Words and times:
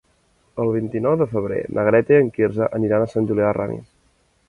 El 0.63 0.71
vint-i-nou 0.75 1.17
de 1.23 1.27
febrer 1.35 1.61
na 1.79 1.85
Greta 1.89 2.17
i 2.17 2.25
en 2.25 2.35
Quirze 2.39 2.73
aniran 2.81 3.07
a 3.09 3.15
Sant 3.15 3.33
Julià 3.33 3.51
de 3.53 3.57
Ramis. 3.63 3.91